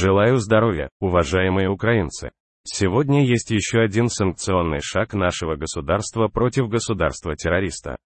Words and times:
Желаю 0.00 0.38
здоровья, 0.38 0.88
уважаемые 0.98 1.68
украинцы. 1.68 2.30
Сегодня 2.64 3.26
есть 3.26 3.50
еще 3.50 3.80
один 3.80 4.08
санкционный 4.08 4.80
шаг 4.80 5.12
нашего 5.12 5.56
государства 5.56 6.28
против 6.28 6.70
государства-террориста. 6.70 7.98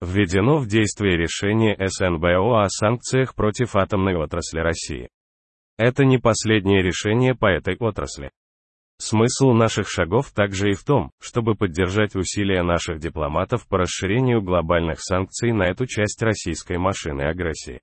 Введено 0.00 0.58
в 0.58 0.68
действие 0.68 1.16
решение 1.16 1.76
СНБО 1.76 2.62
о 2.62 2.68
санкциях 2.68 3.34
против 3.34 3.74
атомной 3.74 4.14
отрасли 4.14 4.60
России. 4.60 5.08
Это 5.76 6.04
не 6.04 6.18
последнее 6.18 6.82
решение 6.82 7.34
по 7.34 7.46
этой 7.46 7.76
отрасли. 7.80 8.30
Смысл 9.00 9.50
наших 9.54 9.88
шагов 9.88 10.30
также 10.30 10.70
и 10.70 10.74
в 10.74 10.84
том, 10.84 11.10
чтобы 11.20 11.56
поддержать 11.56 12.14
усилия 12.14 12.62
наших 12.62 13.00
дипломатов 13.00 13.66
по 13.66 13.78
расширению 13.78 14.40
глобальных 14.40 15.00
санкций 15.00 15.50
на 15.50 15.64
эту 15.64 15.86
часть 15.86 16.22
российской 16.22 16.78
машины 16.78 17.22
агрессии. 17.22 17.80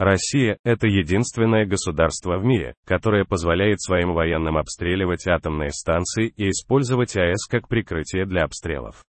Россия– 0.00 0.56
это 0.64 0.86
единственное 0.86 1.66
государство 1.66 2.38
в 2.38 2.42
мире, 2.42 2.74
которое 2.86 3.26
позволяет 3.26 3.82
своим 3.82 4.14
военным 4.14 4.56
обстреливать 4.56 5.26
атомные 5.26 5.72
станции 5.72 6.32
и 6.38 6.48
использовать 6.48 7.18
АЭС 7.18 7.44
как 7.46 7.68
прикрытие 7.68 8.24
для 8.24 8.44
обстрелов. 8.44 9.04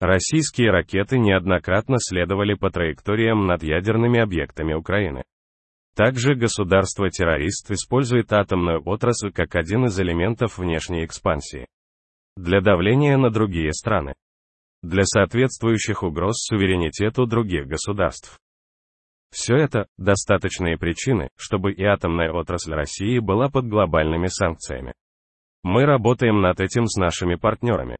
Российские 0.00 0.70
ракеты 0.70 1.18
неоднократно 1.18 1.96
следовали 1.98 2.52
по 2.52 2.68
траекториям 2.68 3.46
над 3.46 3.62
ядерными 3.62 4.20
объектами 4.20 4.74
Украины. 4.74 5.24
Также 5.96 6.34
государство-террорист 6.34 7.70
использует 7.70 8.30
атомную 8.30 8.82
отрасль 8.84 9.32
как 9.32 9.56
один 9.56 9.86
из 9.86 9.98
элементов 9.98 10.58
внешней 10.58 11.06
экспансии. 11.06 11.64
Для 12.36 12.60
давления 12.60 13.16
на 13.16 13.30
другие 13.30 13.72
страны. 13.72 14.12
Для 14.82 15.04
соответствующих 15.04 16.02
угроз 16.02 16.36
суверенитету 16.36 17.24
других 17.24 17.66
государств. 17.66 18.38
Все 19.30 19.56
это– 19.56 19.86
достаточные 19.98 20.78
причины, 20.78 21.28
чтобы 21.36 21.72
и 21.72 21.84
атомная 21.84 22.32
отрасль 22.32 22.72
России 22.72 23.18
была 23.18 23.48
под 23.48 23.68
глобальными 23.68 24.26
санкциями. 24.26 24.94
Мы 25.62 25.84
работаем 25.84 26.40
над 26.40 26.60
этим 26.60 26.86
с 26.86 26.96
нашими 26.96 27.34
партнерами. 27.34 27.96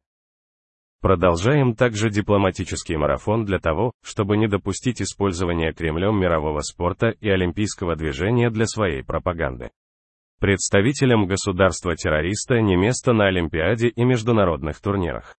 Продолжаем 1.01 1.75
также 1.75 2.09
дипломатический 2.09 2.97
марафон 2.97 3.45
для 3.45 3.59
того, 3.59 3.93
чтобы 4.03 4.35
не 4.37 4.47
допустить 4.47 5.01
использования 5.01 5.71
Кремлем 5.71 6.19
мирового 6.19 6.59
спорта 6.59 7.09
и 7.21 7.29
олимпийского 7.29 7.95
движения 7.95 8.49
для 8.49 8.65
своей 8.65 9.03
пропаганды. 9.03 9.69
Представителям 10.39 11.25
государства-террориста 11.25 12.59
не 12.61 12.75
место 12.75 13.13
на 13.13 13.27
Олимпиаде 13.27 13.89
и 13.89 14.03
международных 14.03 14.81
турнирах. 14.81 15.35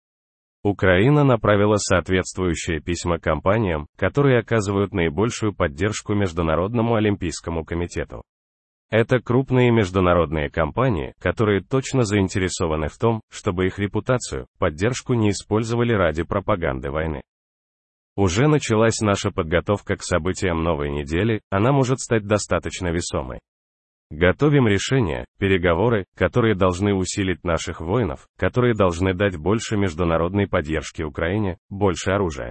Украина 0.63 1.25
направила 1.25 1.77
соответствующие 1.77 2.81
письма 2.81 3.19
компаниям, 3.19 3.87
которые 3.97 4.41
оказывают 4.41 4.93
наибольшую 4.93 5.55
поддержку 5.55 6.15
Международному 6.15 6.97
олимпийскому 6.97 7.65
комитету. 7.65 8.23
Это 8.91 9.21
крупные 9.21 9.71
международные 9.71 10.51
компании, 10.51 11.15
которые 11.21 11.63
точно 11.63 12.03
заинтересованы 12.03 12.89
в 12.89 12.99
том, 12.99 13.21
чтобы 13.31 13.67
их 13.67 13.79
репутацию, 13.79 14.49
поддержку 14.59 15.15
не 15.15 15.31
использовали 15.31 15.95
ради 15.95 16.25
пропаганды 16.25 16.91
войны. 16.91 17.23
Уже 18.17 18.49
началась 18.49 19.01
наша 19.01 19.31
подготовка 19.31 19.97
к 19.97 20.03
событиям 20.03 20.63
новой 20.63 20.91
недели, 20.91 21.41
она 21.51 21.73
может 21.73 22.01
стать 22.01 22.27
достаточно 22.27 22.89
весомой. 22.89 23.39
Готовим 24.11 24.67
решения, 24.67 25.25
переговоры, 25.39 26.05
которые 26.17 26.57
должны 26.57 26.93
усилить 26.95 27.45
наших 27.45 27.81
воинов, 27.81 28.27
которые 28.37 28.75
должны 28.75 29.15
дать 29.15 29.37
больше 29.37 29.77
международной 29.77 30.49
поддержки 30.49 31.03
Украине, 31.03 31.59
больше 31.69 32.11
оружия. 32.11 32.51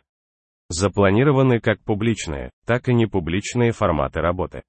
Запланированы 0.70 1.60
как 1.60 1.84
публичные, 1.84 2.52
так 2.66 2.88
и 2.88 2.94
непубличные 2.94 3.74
форматы 3.74 4.22
работы. 4.22 4.62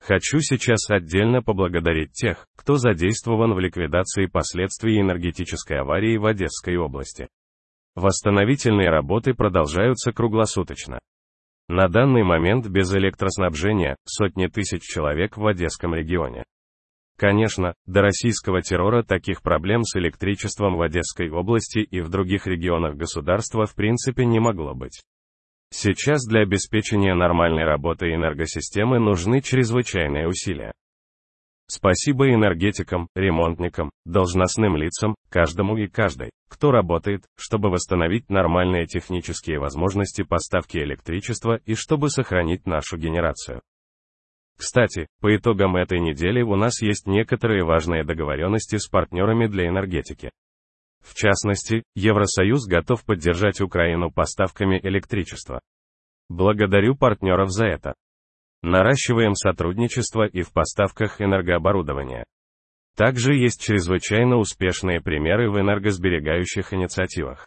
Хочу 0.00 0.40
сейчас 0.40 0.90
отдельно 0.90 1.42
поблагодарить 1.42 2.12
тех, 2.12 2.46
кто 2.56 2.76
задействован 2.76 3.54
в 3.54 3.58
ликвидации 3.58 4.26
последствий 4.26 5.00
энергетической 5.00 5.78
аварии 5.78 6.18
в 6.18 6.26
Одесской 6.26 6.76
области. 6.76 7.28
Восстановительные 7.94 8.90
работы 8.90 9.32
продолжаются 9.32 10.12
круглосуточно. 10.12 10.98
На 11.68 11.88
данный 11.88 12.22
момент 12.22 12.68
без 12.68 12.94
электроснабжения 12.94 13.96
сотни 14.04 14.46
тысяч 14.46 14.82
человек 14.82 15.36
в 15.36 15.44
Одесском 15.44 15.94
регионе. 15.94 16.44
Конечно, 17.18 17.74
до 17.86 18.02
российского 18.02 18.62
террора 18.62 19.02
таких 19.02 19.42
проблем 19.42 19.82
с 19.82 19.96
электричеством 19.96 20.76
в 20.76 20.82
Одесской 20.82 21.28
области 21.28 21.78
и 21.78 22.00
в 22.00 22.08
других 22.08 22.46
регионах 22.46 22.94
государства 22.94 23.66
в 23.66 23.74
принципе 23.74 24.26
не 24.26 24.38
могло 24.38 24.74
быть. 24.74 25.02
Сейчас 25.70 26.24
для 26.24 26.42
обеспечения 26.42 27.14
нормальной 27.14 27.64
работы 27.64 28.14
энергосистемы 28.14 29.00
нужны 29.00 29.40
чрезвычайные 29.40 30.28
усилия. 30.28 30.72
Спасибо 31.68 32.32
энергетикам, 32.32 33.08
ремонтникам, 33.16 33.90
должностным 34.04 34.76
лицам, 34.76 35.16
каждому 35.28 35.76
и 35.76 35.88
каждой, 35.88 36.30
кто 36.48 36.70
работает, 36.70 37.24
чтобы 37.36 37.70
восстановить 37.70 38.30
нормальные 38.30 38.86
технические 38.86 39.58
возможности 39.58 40.22
поставки 40.22 40.78
электричества 40.78 41.58
и 41.66 41.74
чтобы 41.74 42.08
сохранить 42.08 42.66
нашу 42.66 42.96
генерацию. 42.96 43.62
Кстати, 44.56 45.06
по 45.20 45.36
итогам 45.36 45.76
этой 45.76 45.98
недели 45.98 46.40
у 46.40 46.54
нас 46.54 46.80
есть 46.80 47.06
некоторые 47.06 47.64
важные 47.64 48.04
договоренности 48.04 48.76
с 48.76 48.86
партнерами 48.86 49.48
для 49.48 49.66
энергетики. 49.68 50.30
В 51.00 51.14
частности, 51.14 51.82
Евросоюз 51.94 52.66
готов 52.66 53.04
поддержать 53.04 53.60
Украину 53.60 54.10
поставками 54.10 54.80
электричества. 54.82 55.60
Благодарю 56.28 56.96
партнеров 56.96 57.50
за 57.50 57.66
это. 57.66 57.94
Наращиваем 58.62 59.34
сотрудничество 59.34 60.26
и 60.26 60.42
в 60.42 60.52
поставках 60.52 61.20
энергооборудования. 61.20 62.24
Также 62.96 63.34
есть 63.34 63.62
чрезвычайно 63.62 64.36
успешные 64.36 65.00
примеры 65.00 65.50
в 65.50 65.60
энергосберегающих 65.60 66.72
инициативах. 66.72 67.46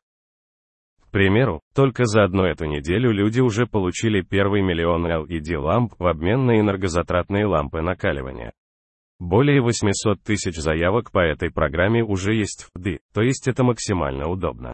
К 1.02 1.12
примеру, 1.12 1.62
только 1.74 2.06
за 2.06 2.24
одну 2.24 2.44
эту 2.44 2.66
неделю 2.66 3.12
люди 3.12 3.40
уже 3.40 3.66
получили 3.66 4.22
первый 4.22 4.62
миллион 4.62 5.08
LED-ламп 5.08 5.96
в 5.98 6.06
обмен 6.06 6.46
на 6.46 6.60
энергозатратные 6.60 7.48
лампы 7.48 7.82
накаливания. 7.82 8.54
Более 9.20 9.60
800 9.62 10.22
тысяч 10.22 10.56
заявок 10.56 11.12
по 11.12 11.20
этой 11.20 11.52
программе 11.52 12.04
уже 12.04 12.36
есть 12.36 12.70
в 12.74 12.80
ДИ, 12.80 13.00
то 13.12 13.22
есть 13.22 13.48
это 13.48 13.64
максимально 13.64 14.28
удобно. 14.30 14.74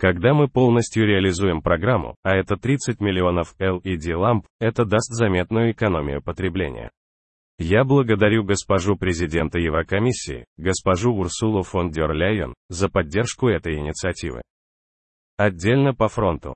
Когда 0.00 0.32
мы 0.32 0.48
полностью 0.48 1.06
реализуем 1.06 1.60
программу, 1.60 2.16
а 2.22 2.34
это 2.34 2.56
30 2.56 3.00
миллионов 3.00 3.54
LED-ламп, 3.60 4.46
это 4.58 4.86
даст 4.86 5.12
заметную 5.12 5.72
экономию 5.72 6.22
потребления. 6.22 6.90
Я 7.58 7.84
благодарю 7.84 8.42
госпожу 8.42 8.96
президента 8.96 9.58
Еврокомиссии, 9.58 10.46
госпожу 10.56 11.12
Урсулу 11.12 11.62
фон 11.64 11.90
дер 11.90 12.12
Ляйен, 12.12 12.54
за 12.70 12.88
поддержку 12.88 13.48
этой 13.48 13.76
инициативы. 13.76 14.40
Отдельно 15.36 15.92
по 15.92 16.08
фронту. 16.08 16.54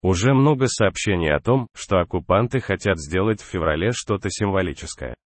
Уже 0.00 0.32
много 0.32 0.68
сообщений 0.68 1.34
о 1.34 1.40
том, 1.40 1.66
что 1.74 1.98
оккупанты 1.98 2.60
хотят 2.60 3.00
сделать 3.00 3.40
в 3.42 3.50
феврале 3.50 3.90
что-то 3.90 4.30
символическое. 4.30 5.16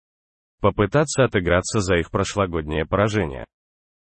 Попытаться 0.62 1.24
отыграться 1.24 1.80
за 1.80 1.96
их 1.96 2.10
прошлогоднее 2.10 2.86
поражение. 2.86 3.44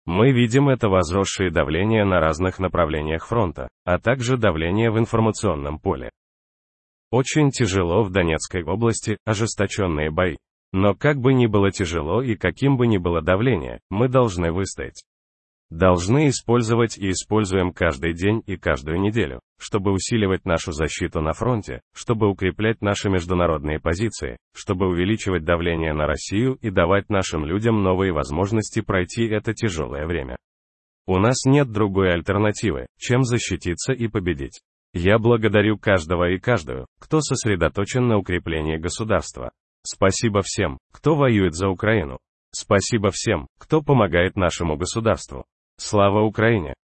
Мы 0.06 0.32
видим 0.32 0.70
это 0.70 0.90
возросшее 0.90 1.52
давление 1.52 2.04
на 2.04 2.20
разных 2.20 2.60
направлениях 2.60 3.28
фронта, 3.28 3.70
а 3.86 4.00
также 4.00 4.38
давление 4.38 4.92
в 4.92 4.98
информационном 4.98 5.80
поле. 5.80 6.10
Очень 7.12 7.52
тяжело 7.52 8.04
в 8.04 8.12
Донецкой 8.12 8.64
области, 8.64 9.18
ожесточенные 9.26 10.12
бои. 10.12 10.38
Но 10.72 10.94
как 10.94 11.18
бы 11.18 11.34
ни 11.34 11.48
было 11.48 11.72
тяжело 11.72 12.22
и 12.22 12.36
каким 12.36 12.78
бы 12.78 12.86
ни 12.86 12.98
было 12.98 13.22
давление, 13.22 13.80
мы 13.90 14.08
должны 14.08 14.52
выстоять. 14.52 15.04
Должны 15.70 16.30
использовать 16.30 16.98
и 16.98 17.12
используем 17.12 17.72
каждый 17.72 18.14
день 18.14 18.42
и 18.48 18.58
каждую 18.58 19.00
неделю, 19.00 19.40
чтобы 19.60 19.92
усиливать 19.92 20.44
нашу 20.44 20.72
защиту 20.72 21.22
на 21.22 21.34
фронте, 21.34 21.82
чтобы 21.94 22.28
укреплять 22.28 22.82
наши 22.82 23.08
международные 23.08 23.80
позиции, 23.80 24.38
чтобы 24.56 24.88
увеличивать 24.88 25.46
давление 25.46 25.94
на 25.94 26.08
Россию 26.08 26.58
и 26.62 26.72
давать 26.72 27.10
нашим 27.10 27.46
людям 27.46 27.84
новые 27.84 28.12
возможности 28.12 28.82
пройти 28.82 29.28
это 29.28 29.54
тяжелое 29.54 30.08
время. 30.08 30.38
У 31.06 31.20
нас 31.20 31.46
нет 31.46 31.72
другой 31.72 32.14
альтернативы, 32.14 32.88
чем 32.98 33.24
защититься 33.24 33.94
и 33.94 34.08
победить. 34.08 34.62
Я 34.94 35.20
благодарю 35.20 35.78
каждого 35.78 36.32
и 36.32 36.40
каждую, 36.40 36.88
кто 37.00 37.22
сосредоточен 37.22 38.08
на 38.08 38.18
укреплении 38.18 38.78
государства. 38.78 39.52
Спасибо 39.84 40.42
всем, 40.42 40.80
кто 40.92 41.16
воюет 41.16 41.54
за 41.54 41.70
Украину. 41.70 42.18
Спасибо 42.52 43.12
всем, 43.12 43.48
кто 43.60 43.84
помогает 43.84 44.36
нашему 44.36 44.76
государству. 44.76 45.46
Слава 45.80 46.24
Украине! 46.24 46.74